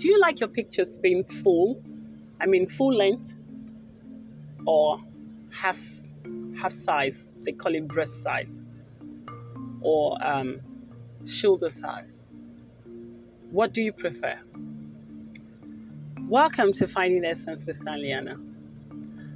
do 0.00 0.08
you 0.08 0.18
like 0.18 0.40
your 0.40 0.48
pictures 0.48 0.96
being 0.96 1.24
full? 1.24 1.78
I 2.40 2.46
mean, 2.46 2.66
full 2.66 2.94
length 2.94 3.34
or 4.66 4.98
half 5.52 5.78
half 6.58 6.72
size? 6.72 7.18
They 7.44 7.52
call 7.52 7.74
it 7.74 7.86
breast 7.86 8.14
size 8.22 8.66
or 9.82 10.16
um, 10.26 10.62
shoulder 11.26 11.68
size. 11.68 12.14
What 13.50 13.74
do 13.74 13.82
you 13.82 13.92
prefer? 13.92 14.38
Welcome 16.22 16.72
to 16.74 16.88
Finding 16.88 17.26
Essence 17.26 17.66
with 17.66 17.78
Stanleyana. 17.78 18.40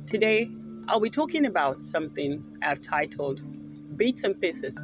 Today, 0.07 0.51
I'll 0.89 0.99
be 0.99 1.11
talking 1.11 1.45
about 1.45 1.83
something 1.83 2.43
I've 2.63 2.81
titled 2.81 3.43
Bits 3.99 4.23
and 4.25 4.41
Pieces 4.41 4.79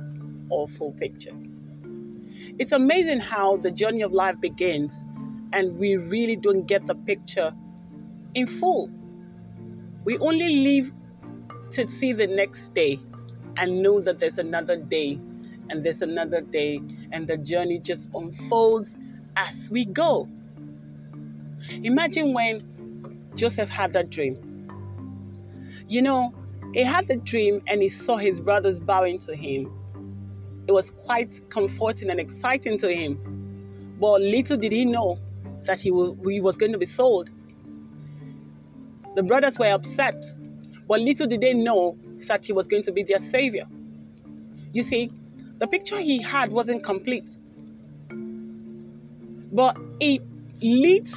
or 0.50 0.68
Full 0.68 0.92
Picture. 0.92 1.32
It's 2.58 2.72
amazing 2.72 3.20
how 3.20 3.56
the 3.56 3.70
journey 3.70 4.02
of 4.02 4.12
life 4.12 4.38
begins 4.42 4.92
and 5.52 5.78
we 5.78 5.96
really 5.96 6.36
don't 6.36 6.66
get 6.66 6.86
the 6.86 6.94
picture 6.94 7.52
in 8.34 8.46
full. 8.46 8.90
We 10.04 10.18
only 10.18 10.48
live 10.56 10.92
to 11.72 11.86
see 11.88 12.12
the 12.12 12.26
next 12.26 12.74
day 12.74 12.98
and 13.56 13.82
know 13.82 14.00
that 14.00 14.18
there's 14.18 14.38
another 14.38 14.76
day 14.76 15.20
and 15.68 15.84
there's 15.84 16.02
another 16.02 16.40
day 16.40 16.80
and 17.12 17.26
the 17.26 17.36
journey 17.36 17.78
just 17.78 18.08
unfolds 18.14 18.96
as 19.36 19.68
we 19.70 19.84
go. 19.84 20.28
Imagine 21.82 22.32
when 22.32 23.30
Joseph 23.34 23.68
had 23.68 23.92
that 23.92 24.10
dream. 24.10 24.66
You 25.88 26.02
know, 26.02 26.32
he 26.72 26.82
had 26.82 27.08
the 27.08 27.16
dream 27.16 27.62
and 27.66 27.82
he 27.82 27.88
saw 27.88 28.16
his 28.16 28.40
brothers 28.40 28.80
bowing 28.80 29.18
to 29.20 29.34
him. 29.34 29.72
It 30.66 30.72
was 30.72 30.90
quite 30.90 31.40
comforting 31.50 32.10
and 32.10 32.20
exciting 32.20 32.78
to 32.78 32.88
him. 32.88 33.96
But 34.00 34.20
little 34.20 34.56
did 34.56 34.72
he 34.72 34.84
know 34.84 35.18
that 35.64 35.80
he 35.80 35.90
was, 35.90 36.16
he 36.24 36.40
was 36.40 36.56
going 36.56 36.72
to 36.72 36.78
be 36.78 36.86
sold. 36.86 37.30
The 39.14 39.22
brothers 39.22 39.58
were 39.58 39.72
upset, 39.72 40.24
but 40.86 41.00
little 41.00 41.26
did 41.26 41.40
they 41.40 41.54
know 41.54 41.96
that 42.26 42.46
he 42.46 42.52
was 42.52 42.66
going 42.66 42.84
to 42.84 42.92
be 42.92 43.02
their 43.02 43.18
savior. 43.18 43.66
You 44.72 44.82
see, 44.82 45.10
the 45.58 45.66
picture 45.66 45.98
he 45.98 46.22
had 46.22 46.52
wasn't 46.52 46.84
complete. 46.84 47.36
But 49.52 49.76
it 49.98 50.22
leads 50.62 51.12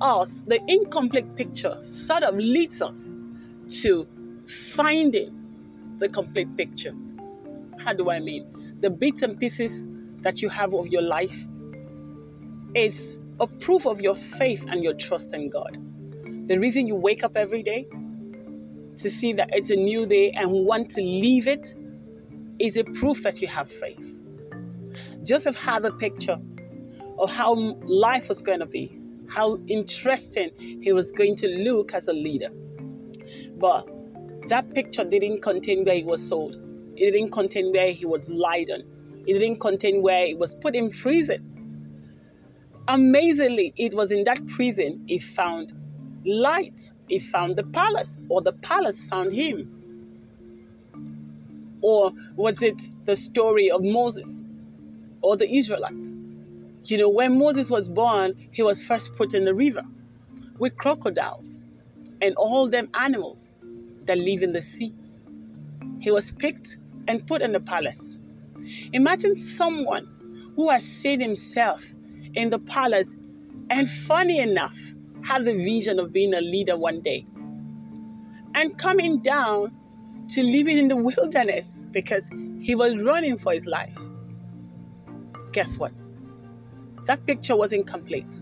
us, 0.00 0.44
the 0.46 0.60
incomplete 0.66 1.36
picture 1.36 1.78
sort 1.82 2.22
of 2.22 2.36
leads 2.36 2.80
us 2.80 3.14
to 3.82 4.06
finding 4.74 5.96
the 5.98 6.08
complete 6.08 6.56
picture. 6.56 6.94
How 7.78 7.92
do 7.92 8.10
I 8.10 8.20
mean? 8.20 8.78
The 8.80 8.90
bits 8.90 9.22
and 9.22 9.38
pieces 9.38 9.72
that 10.22 10.42
you 10.42 10.48
have 10.48 10.74
of 10.74 10.88
your 10.88 11.02
life 11.02 11.36
is 12.74 13.18
a 13.40 13.46
proof 13.46 13.86
of 13.86 14.00
your 14.00 14.16
faith 14.38 14.64
and 14.68 14.82
your 14.82 14.94
trust 14.94 15.28
in 15.32 15.50
God. 15.50 15.76
The 16.46 16.58
reason 16.58 16.86
you 16.86 16.94
wake 16.94 17.24
up 17.24 17.36
every 17.36 17.62
day 17.62 17.86
to 18.96 19.10
see 19.10 19.32
that 19.32 19.50
it's 19.52 19.70
a 19.70 19.76
new 19.76 20.06
day 20.06 20.30
and 20.30 20.50
want 20.50 20.90
to 20.90 21.00
leave 21.00 21.48
it 21.48 21.74
is 22.58 22.76
a 22.76 22.84
proof 22.84 23.22
that 23.22 23.40
you 23.42 23.48
have 23.48 23.68
faith. 23.68 24.14
Joseph 25.24 25.56
had 25.56 25.84
a 25.84 25.92
picture 25.92 26.38
of 27.18 27.30
how 27.30 27.54
life 27.54 28.28
was 28.28 28.42
going 28.42 28.60
to 28.60 28.66
be, 28.66 29.00
how 29.28 29.58
interesting 29.66 30.50
he 30.82 30.92
was 30.92 31.10
going 31.12 31.34
to 31.36 31.48
look 31.48 31.92
as 31.92 32.08
a 32.08 32.12
leader. 32.12 32.50
But 33.56 33.88
that 34.48 34.72
picture 34.74 35.04
didn't 35.04 35.42
contain 35.42 35.84
where 35.84 35.96
he 35.96 36.04
was 36.04 36.26
sold. 36.26 36.56
It 36.96 37.10
didn't 37.10 37.32
contain 37.32 37.72
where 37.72 37.92
he 37.92 38.04
was 38.04 38.28
lied 38.28 38.70
on. 38.70 38.82
It 39.26 39.32
didn't 39.32 39.58
contain 39.60 40.02
where 40.02 40.26
he 40.26 40.34
was 40.34 40.54
put 40.54 40.76
in 40.76 40.90
prison. 40.90 41.50
Amazingly, 42.88 43.72
it 43.76 43.94
was 43.94 44.12
in 44.12 44.24
that 44.24 44.46
prison 44.46 45.04
he 45.06 45.18
found 45.18 45.72
light. 46.26 46.92
He 47.08 47.18
found 47.18 47.56
the 47.56 47.64
palace, 47.64 48.22
or 48.28 48.42
the 48.42 48.52
palace 48.52 49.02
found 49.04 49.32
him. 49.32 49.84
Or 51.82 52.12
was 52.36 52.62
it 52.62 52.76
the 53.06 53.16
story 53.16 53.70
of 53.70 53.82
Moses 53.82 54.42
or 55.22 55.36
the 55.36 55.50
Israelites? 55.50 56.10
You 56.84 56.98
know, 56.98 57.08
when 57.08 57.38
Moses 57.38 57.70
was 57.70 57.88
born, 57.88 58.34
he 58.52 58.62
was 58.62 58.82
first 58.82 59.14
put 59.16 59.34
in 59.34 59.44
the 59.44 59.54
river 59.54 59.82
with 60.58 60.76
crocodiles 60.76 61.68
and 62.20 62.34
all 62.36 62.68
them 62.68 62.88
animals 62.94 63.40
that 64.06 64.18
live 64.18 64.42
in 64.42 64.52
the 64.52 64.62
sea. 64.62 64.94
He 66.00 66.10
was 66.10 66.32
picked 66.32 66.76
and 67.08 67.26
put 67.26 67.42
in 67.42 67.52
the 67.52 67.60
palace. 67.60 68.18
Imagine 68.92 69.36
someone 69.56 70.52
who 70.56 70.70
has 70.70 70.84
seen 70.84 71.20
himself 71.20 71.82
in 72.34 72.50
the 72.50 72.58
palace 72.58 73.16
and, 73.70 73.88
funny 74.06 74.40
enough, 74.40 74.76
had 75.22 75.44
the 75.44 75.54
vision 75.54 75.98
of 75.98 76.12
being 76.12 76.34
a 76.34 76.40
leader 76.40 76.76
one 76.76 77.00
day 77.00 77.26
and 78.54 78.78
coming 78.78 79.20
down 79.20 79.74
to 80.30 80.42
living 80.42 80.78
in 80.78 80.88
the 80.88 80.96
wilderness 81.16 81.66
because 81.90 82.28
he 82.60 82.74
was 82.74 82.96
running 82.96 83.38
for 83.38 83.52
his 83.52 83.66
life. 83.66 83.96
Guess 85.52 85.78
what? 85.78 85.92
That 87.06 87.24
picture 87.26 87.56
wasn't 87.56 87.86
complete 87.86 88.32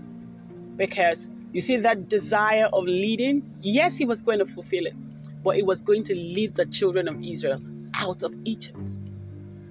because 0.77 1.29
you 1.53 1.61
see 1.61 1.77
that 1.79 2.09
desire 2.09 2.67
of 2.73 2.85
leading, 2.85 3.57
yes, 3.61 3.97
he 3.97 4.05
was 4.05 4.23
going 4.23 4.39
to 4.39 4.47
fulfill 4.47 4.87
it, 4.87 4.95
but 5.43 5.57
it 5.57 5.67
was 5.67 5.83
going 5.83 6.05
to 6.05 6.15
lead 6.15 6.55
the 6.55 6.67
children 6.67 7.09
of 7.09 7.23
Israel 7.23 7.61
out 7.95 8.23
of 8.23 8.35
Egypt. 8.45 8.95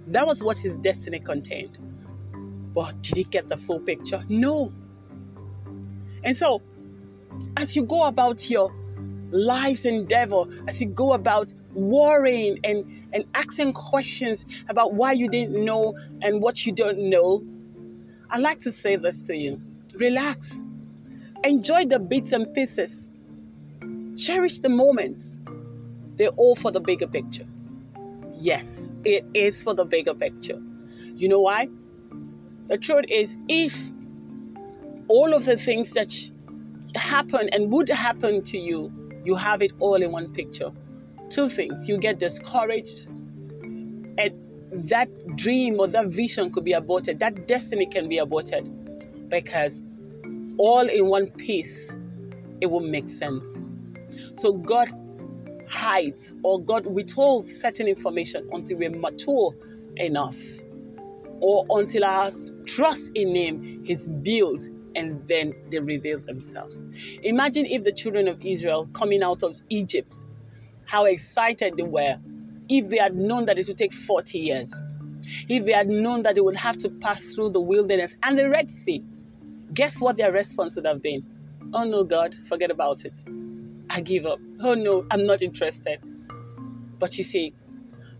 That 0.08 0.28
was 0.28 0.44
what 0.44 0.58
his 0.58 0.76
destiny 0.78 1.20
contained. 1.20 1.78
But 2.74 3.02
did 3.02 3.18
he 3.18 3.24
get 3.24 3.50
the 3.50 3.58
full 3.58 3.80
picture? 3.80 4.24
No. 4.30 4.72
And 6.24 6.36
so, 6.38 6.62
as 7.58 7.76
you 7.76 7.84
go 7.84 8.04
about 8.04 8.50
your 8.50 8.74
life's 9.32 9.86
endeavor, 9.86 10.44
as 10.68 10.82
you 10.82 10.88
go 10.88 11.14
about 11.14 11.54
worrying 11.74 12.60
and, 12.64 13.08
and 13.14 13.26
asking 13.34 13.74
questions 13.74 14.46
about 14.70 14.94
why 14.94 15.14
you 15.14 15.30
didn't 15.30 15.64
know 15.64 15.98
and 16.22 16.42
what 16.42 16.66
you 16.66 16.72
don't 16.74 17.10
know, 17.10 17.44
I'd 18.30 18.42
like 18.42 18.62
to 18.62 18.72
say 18.72 18.96
this 18.96 19.24
to 19.24 19.36
you 19.36 19.62
relax, 19.96 20.54
enjoy 21.44 21.86
the 21.86 22.00
bits 22.00 22.32
and 22.32 22.54
pieces, 22.54 23.10
cherish 24.18 24.60
the 24.60 24.70
moments. 24.70 25.38
They're 26.16 26.30
all 26.30 26.56
for 26.56 26.72
the 26.72 26.80
bigger 26.80 27.08
picture. 27.08 27.48
Yes, 28.38 28.92
it 29.04 29.26
is 29.34 29.62
for 29.62 29.74
the 29.74 29.86
bigger 29.86 30.14
picture. 30.14 30.62
You 31.16 31.28
know 31.28 31.42
why? 31.42 31.68
The 32.72 32.78
truth 32.78 33.04
is, 33.10 33.36
if 33.50 33.78
all 35.10 35.34
of 35.34 35.44
the 35.44 35.58
things 35.58 35.92
that 35.92 36.16
happen 36.96 37.50
and 37.52 37.70
would 37.70 37.90
happen 37.90 38.46
to 38.46 38.58
you, 38.58 38.90
you 39.26 39.36
have 39.36 39.62
it 39.62 39.74
all 39.80 40.02
in 40.02 40.14
one 40.14 40.32
picture. 40.32 40.72
Two 41.30 41.50
things 41.50 41.90
you 41.90 41.98
get 41.98 42.18
discouraged, 42.18 43.08
and 43.10 44.32
that 44.90 45.10
dream 45.36 45.82
or 45.82 45.88
that 45.88 46.08
vision 46.08 46.50
could 46.54 46.64
be 46.64 46.72
aborted, 46.72 47.20
that 47.20 47.46
destiny 47.46 47.88
can 47.88 48.08
be 48.08 48.20
aborted 48.20 48.70
because 49.28 49.84
all 50.58 50.88
in 50.88 51.08
one 51.08 51.28
piece 51.28 51.92
it 52.62 52.68
will 52.68 52.80
make 52.80 53.10
sense. 53.10 53.44
So 54.40 54.54
God 54.54 54.90
hides 55.70 56.34
or 56.42 56.62
God 56.62 56.86
withholds 56.86 57.54
certain 57.60 57.90
information 57.90 58.48
until 58.54 58.78
we're 58.78 58.92
mature 58.92 59.54
enough 59.98 60.38
or 61.42 61.66
until 61.70 62.06
our 62.06 62.32
trust 62.66 63.12
in 63.16 63.36
Him 63.36 63.84
His 63.86 64.08
build, 64.08 64.64
and 64.96 65.26
then 65.28 65.54
they 65.70 65.80
reveal 65.80 66.20
themselves. 66.20 66.84
Imagine 67.24 67.66
if 67.66 67.84
the 67.84 67.92
children 67.92 68.28
of 68.28 68.42
Israel 68.42 68.88
coming 68.94 69.24
out 69.24 69.44
of 69.44 69.62
Egypt, 69.70 70.16
how 70.86 71.06
excited 71.06 71.78
they 71.78 71.84
were 71.84 72.18
if 72.70 72.90
they 72.90 72.98
had 72.98 73.16
known 73.16 73.46
that 73.46 73.58
it 73.58 73.68
would 73.68 73.78
take 73.78 73.94
40 73.94 74.38
years, 74.38 74.74
if 75.50 75.66
they 75.66 75.72
had 75.74 75.88
known 75.90 76.24
that 76.24 76.36
they 76.36 76.42
would 76.42 76.56
have 76.56 76.78
to 76.80 76.90
pass 76.90 77.22
through 77.36 77.52
the 77.52 77.62
wilderness 77.62 78.16
and 78.24 78.38
the 78.38 78.50
Red 78.50 78.72
Sea. 78.72 79.04
Guess 79.74 80.00
what 80.00 80.18
their 80.18 80.32
response 80.32 80.76
would 80.76 80.86
have 80.86 81.02
been? 81.02 81.24
Oh 81.74 81.84
no, 81.84 82.04
God, 82.04 82.36
forget 82.48 82.72
about 82.72 83.06
it. 83.06 83.14
I 83.90 84.02
give 84.02 84.26
up. 84.26 84.40
Oh 84.62 84.74
no, 84.74 85.06
I'm 85.12 85.26
not 85.26 85.42
interested. 85.42 86.00
But 87.00 87.18
you 87.18 87.24
see, 87.24 87.54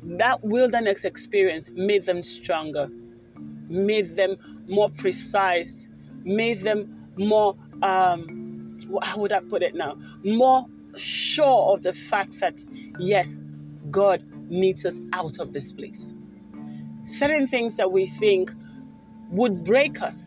that 0.04 0.44
wilderness 0.44 1.04
experience 1.04 1.70
made 1.74 2.06
them 2.06 2.24
stronger, 2.24 2.90
made 3.72 4.16
them 4.16 4.38
more 4.68 4.90
precise, 4.90 5.88
made 6.24 6.62
them 6.62 7.10
more, 7.18 7.56
um, 7.82 8.80
how 9.02 9.20
would 9.20 9.32
I 9.32 9.40
put 9.40 9.64
it 9.64 9.76
now? 9.76 9.96
More 10.24 10.66
sure 10.96 11.74
of 11.74 11.84
the 11.84 11.94
fact 11.94 12.40
that, 12.40 12.64
yes, 13.00 13.44
God 13.90 14.24
needs 14.50 14.86
us 14.86 15.00
out 15.14 15.40
of 15.40 15.54
this 15.54 15.72
place. 15.72 16.14
Certain 17.06 17.48
things 17.48 17.76
that 17.78 17.92
we 17.92 18.08
think 18.08 18.52
would 19.32 19.64
break 19.64 20.02
us 20.02 20.18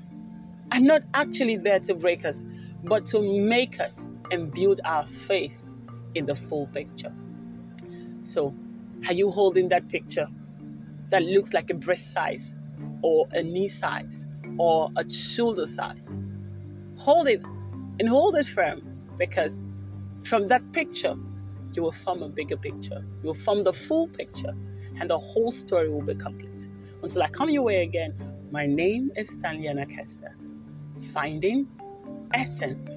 are 0.72 0.80
not 0.80 1.02
actually 1.12 1.56
there 1.56 1.80
to 1.80 1.94
break 1.94 2.24
us, 2.24 2.44
but 2.82 3.06
to 3.06 3.22
make 3.22 3.78
us 3.78 4.08
and 4.30 4.52
build 4.52 4.80
our 4.84 5.06
faith 5.06 5.56
in 6.14 6.26
the 6.26 6.34
full 6.34 6.66
picture. 6.68 7.12
So, 8.22 8.54
are 9.06 9.12
you 9.12 9.30
holding 9.30 9.68
that 9.68 9.88
picture 9.88 10.26
that 11.10 11.22
looks 11.22 11.52
like 11.52 11.70
a 11.70 11.74
breast 11.74 12.12
size 12.12 12.54
or 13.04 13.26
a 13.32 13.42
knee 13.42 13.68
size 13.68 14.24
or 14.58 14.90
a 14.96 15.04
shoulder 15.08 15.66
size? 15.66 16.08
hold 17.04 17.26
it 17.26 17.42
and 18.00 18.08
hold 18.08 18.34
it 18.36 18.46
firm 18.46 18.80
because 19.18 19.62
from 20.22 20.48
that 20.48 20.62
picture, 20.72 21.14
you 21.72 21.82
will 21.82 21.92
form 21.92 22.22
a 22.22 22.28
bigger 22.28 22.56
picture. 22.56 23.04
You 23.22 23.28
will 23.28 23.42
form 23.46 23.64
the 23.64 23.72
full 23.72 24.08
picture, 24.08 24.54
and 24.98 25.10
the 25.10 25.18
whole 25.18 25.52
story 25.52 25.90
will 25.90 26.02
be 26.02 26.14
complete. 26.14 26.68
Until 27.02 27.22
I 27.22 27.28
come 27.28 27.50
your 27.50 27.62
way 27.62 27.82
again, 27.82 28.14
my 28.50 28.66
name 28.66 29.10
is 29.16 29.28
Stanley 29.28 29.68
Kester. 29.94 30.34
Finding 31.12 31.66
Essence. 32.32 32.88